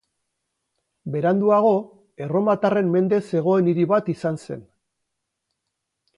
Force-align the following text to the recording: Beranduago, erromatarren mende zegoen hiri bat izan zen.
Beranduago, 1.15 1.73
erromatarren 2.29 2.91
mende 2.97 3.21
zegoen 3.33 3.71
hiri 3.75 3.87
bat 3.93 4.11
izan 4.17 4.43
zen. 4.49 4.67